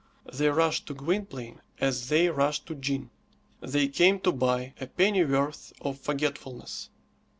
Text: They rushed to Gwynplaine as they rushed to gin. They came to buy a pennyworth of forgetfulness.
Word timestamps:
They 0.33 0.49
rushed 0.49 0.87
to 0.87 0.95
Gwynplaine 0.95 1.61
as 1.79 2.09
they 2.09 2.27
rushed 2.29 2.65
to 2.65 2.73
gin. 2.73 3.11
They 3.59 3.87
came 3.87 4.19
to 4.21 4.31
buy 4.31 4.73
a 4.81 4.87
pennyworth 4.87 5.73
of 5.79 5.99
forgetfulness. 5.99 6.89